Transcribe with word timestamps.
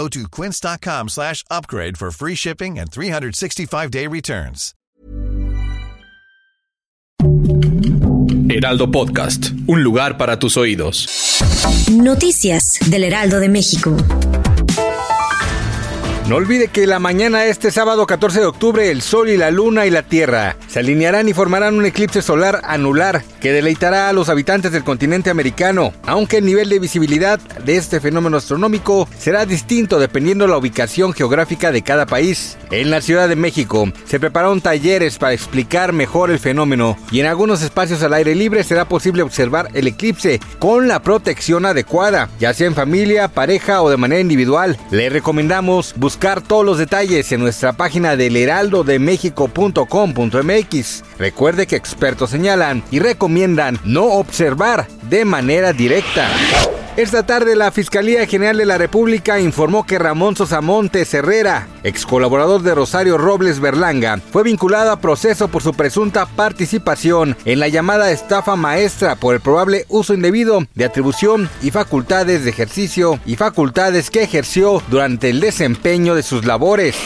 Go 0.00 0.08
to 0.08 0.28
quince.com 0.30 1.08
slash 1.08 1.44
upgrade 1.50 1.98
for 1.98 2.10
free 2.10 2.34
shipping 2.34 2.78
and 2.78 2.90
365-day 2.90 4.06
returns. 4.06 4.72
Heraldo 8.48 8.90
Podcast, 8.90 9.50
un 9.66 9.84
lugar 9.84 10.16
para 10.16 10.38
tus 10.38 10.56
oídos. 10.56 11.06
Noticias 11.90 12.78
del 12.86 13.04
Heraldo 13.04 13.40
de 13.40 13.50
México. 13.50 13.94
No 16.28 16.36
olvide 16.36 16.68
que 16.68 16.86
la 16.86 17.00
mañana 17.00 17.46
este 17.46 17.72
sábado 17.72 18.06
14 18.06 18.38
de 18.38 18.46
octubre 18.46 18.88
el 18.88 19.02
Sol 19.02 19.30
y 19.30 19.36
la 19.36 19.50
Luna 19.50 19.86
y 19.86 19.90
la 19.90 20.04
Tierra 20.04 20.54
se 20.68 20.78
alinearán 20.78 21.28
y 21.28 21.32
formarán 21.32 21.76
un 21.76 21.86
eclipse 21.86 22.22
solar 22.22 22.60
anular 22.62 23.24
que 23.40 23.52
deleitará 23.52 24.08
a 24.08 24.12
los 24.12 24.28
habitantes 24.28 24.70
del 24.70 24.84
continente 24.84 25.30
americano, 25.30 25.92
aunque 26.06 26.36
el 26.36 26.44
nivel 26.44 26.68
de 26.68 26.78
visibilidad 26.78 27.40
de 27.40 27.76
este 27.76 27.98
fenómeno 27.98 28.36
astronómico 28.36 29.08
será 29.18 29.44
distinto 29.44 29.98
dependiendo 29.98 30.44
de 30.44 30.52
la 30.52 30.58
ubicación 30.58 31.12
geográfica 31.14 31.72
de 31.72 31.82
cada 31.82 32.06
país. 32.06 32.56
En 32.70 32.90
la 32.90 33.00
Ciudad 33.00 33.28
de 33.28 33.34
México 33.34 33.90
se 34.04 34.20
prepararon 34.20 34.60
talleres 34.60 35.18
para 35.18 35.32
explicar 35.32 35.92
mejor 35.92 36.30
el 36.30 36.38
fenómeno 36.38 36.96
y 37.10 37.18
en 37.18 37.26
algunos 37.26 37.62
espacios 37.62 38.04
al 38.04 38.14
aire 38.14 38.36
libre 38.36 38.62
será 38.62 38.84
posible 38.84 39.22
observar 39.22 39.68
el 39.74 39.88
eclipse 39.88 40.38
con 40.60 40.86
la 40.86 41.02
protección 41.02 41.66
adecuada, 41.66 42.28
ya 42.38 42.54
sea 42.54 42.68
en 42.68 42.76
familia, 42.76 43.26
pareja 43.26 43.82
o 43.82 43.90
de 43.90 43.96
manera 43.96 44.20
individual. 44.20 44.76
Le 44.92 45.08
recomendamos 45.08 45.94
buscar 45.96 46.09
todos 46.18 46.64
los 46.64 46.78
detalles 46.78 47.30
en 47.32 47.40
nuestra 47.40 47.72
página 47.72 48.16
del 48.16 48.36
heraldodemexico.com.mx. 48.36 51.04
Recuerde 51.18 51.66
que 51.66 51.76
expertos 51.76 52.30
señalan 52.30 52.82
y 52.90 52.98
recomiendan 52.98 53.78
no 53.84 54.04
observar 54.04 54.88
de 55.08 55.24
manera 55.24 55.72
directa. 55.72 56.28
Esta 56.96 57.24
tarde 57.24 57.54
la 57.54 57.70
Fiscalía 57.70 58.26
General 58.26 58.56
de 58.56 58.66
la 58.66 58.76
República 58.76 59.38
informó 59.38 59.86
que 59.86 59.98
Ramón 59.98 60.34
Sosamontes 60.34 61.14
Herrera, 61.14 61.68
ex 61.84 62.04
colaborador 62.04 62.62
de 62.62 62.74
Rosario 62.74 63.16
Robles 63.16 63.60
Berlanga, 63.60 64.20
fue 64.32 64.42
vinculado 64.42 64.90
a 64.90 65.00
proceso 65.00 65.46
por 65.46 65.62
su 65.62 65.72
presunta 65.72 66.26
participación 66.26 67.36
en 67.44 67.60
la 67.60 67.68
llamada 67.68 68.10
estafa 68.10 68.56
maestra 68.56 69.14
por 69.14 69.36
el 69.36 69.40
probable 69.40 69.86
uso 69.88 70.14
indebido 70.14 70.64
de 70.74 70.84
atribución 70.84 71.48
y 71.62 71.70
facultades 71.70 72.42
de 72.42 72.50
ejercicio 72.50 73.20
y 73.24 73.36
facultades 73.36 74.10
que 74.10 74.24
ejerció 74.24 74.82
durante 74.88 75.30
el 75.30 75.38
desempeño 75.38 76.16
de 76.16 76.24
sus 76.24 76.44
labores. 76.44 76.96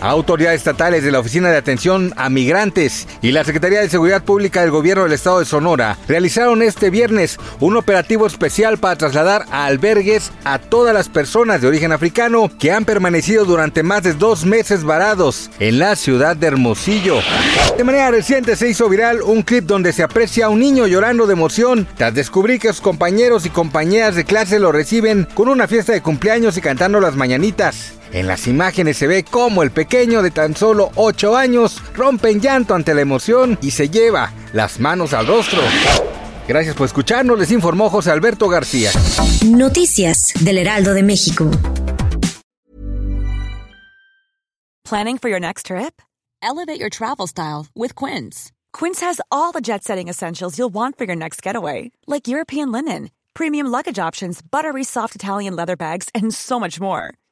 Autoridades 0.00 0.58
estatales 0.58 1.02
de 1.02 1.10
la 1.10 1.18
Oficina 1.18 1.50
de 1.50 1.56
Atención 1.56 2.12
a 2.16 2.28
Migrantes 2.30 3.08
y 3.20 3.32
la 3.32 3.42
Secretaría 3.42 3.80
de 3.80 3.88
Seguridad 3.88 4.22
Pública 4.22 4.60
del 4.60 4.70
Gobierno 4.70 5.02
del 5.02 5.12
Estado 5.12 5.40
de 5.40 5.44
Sonora 5.44 5.98
realizaron 6.06 6.62
este 6.62 6.90
viernes 6.90 7.36
un 7.58 7.76
operativo 7.76 8.26
especial 8.26 8.78
para 8.78 8.94
trasladar 8.96 9.46
a 9.50 9.66
albergues 9.66 10.30
a 10.44 10.60
todas 10.60 10.94
las 10.94 11.08
personas 11.08 11.60
de 11.60 11.66
origen 11.66 11.90
africano 11.90 12.48
que 12.60 12.70
han 12.70 12.84
permanecido 12.84 13.44
durante 13.44 13.82
más 13.82 14.04
de 14.04 14.14
dos 14.14 14.44
meses 14.44 14.84
varados 14.84 15.50
en 15.58 15.80
la 15.80 15.96
ciudad 15.96 16.36
de 16.36 16.46
Hermosillo. 16.46 17.16
De 17.76 17.82
manera 17.82 18.12
reciente 18.12 18.54
se 18.54 18.68
hizo 18.68 18.88
viral 18.88 19.20
un 19.22 19.42
clip 19.42 19.64
donde 19.64 19.92
se 19.92 20.04
aprecia 20.04 20.46
a 20.46 20.48
un 20.48 20.60
niño 20.60 20.86
llorando 20.86 21.26
de 21.26 21.32
emoción 21.32 21.88
tras 21.96 22.14
descubrir 22.14 22.60
que 22.60 22.68
sus 22.68 22.80
compañeros 22.80 23.46
y 23.46 23.50
compañeras 23.50 24.14
de 24.14 24.24
clase 24.24 24.60
lo 24.60 24.70
reciben 24.70 25.26
con 25.34 25.48
una 25.48 25.66
fiesta 25.66 25.92
de 25.92 26.02
cumpleaños 26.02 26.56
y 26.56 26.60
cantando 26.60 27.00
las 27.00 27.16
mañanitas. 27.16 27.97
En 28.12 28.26
las 28.26 28.46
imágenes 28.46 28.96
se 28.96 29.06
ve 29.06 29.24
cómo 29.24 29.62
el 29.62 29.70
pequeño 29.70 30.22
de 30.22 30.30
tan 30.30 30.56
solo 30.56 30.90
8 30.94 31.36
años 31.36 31.82
rompe 31.94 32.30
en 32.30 32.40
llanto 32.40 32.74
ante 32.74 32.94
la 32.94 33.02
emoción 33.02 33.58
y 33.60 33.70
se 33.70 33.90
lleva 33.90 34.32
las 34.52 34.80
manos 34.80 35.12
al 35.12 35.26
rostro. 35.26 35.60
Gracias 36.46 36.74
por 36.74 36.86
escucharnos, 36.86 37.38
les 37.38 37.50
informó 37.50 37.90
José 37.90 38.10
Alberto 38.10 38.48
García. 38.48 38.90
Noticias 39.44 40.32
del 40.40 40.56
Heraldo 40.56 40.94
de 40.94 41.02
México. 41.02 41.50
Planning 44.84 45.18
for 45.18 45.28
your 45.28 45.40
next 45.40 45.66
trip? 45.66 46.00
Elevate 46.42 46.80
your 46.80 46.88
travel 46.88 47.26
style 47.26 47.66
with 47.74 47.94
Quince. 47.94 48.52
Quince 48.72 49.02
has 49.02 49.20
all 49.30 49.52
the 49.52 49.60
jet 49.60 49.84
setting 49.84 50.08
essentials 50.08 50.56
you'll 50.56 50.72
want 50.72 50.96
for 50.96 51.04
your 51.04 51.16
next 51.16 51.42
getaway, 51.42 51.90
like 52.06 52.26
European 52.26 52.72
linen, 52.72 53.10
premium 53.34 53.66
luggage 53.66 53.98
options, 53.98 54.40
buttery 54.40 54.84
soft 54.84 55.14
Italian 55.14 55.54
leather 55.54 55.76
bags, 55.76 56.08
and 56.14 56.32
so 56.32 56.58
much 56.58 56.80
more. 56.80 57.12